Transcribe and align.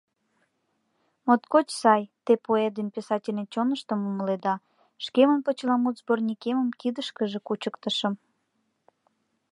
Моткоч 1.25 1.67
сай— 1.81 2.03
те 2.25 2.33
поэт 2.45 2.71
ден 2.77 2.87
писательын 2.95 3.47
чоныштым 3.53 3.99
умыледа,— 4.09 4.55
шкемын 5.03 5.39
почеламут 5.45 5.95
сборникемым 6.01 6.69
кидышкыже 6.81 7.39
кучыктышым. 7.47 8.13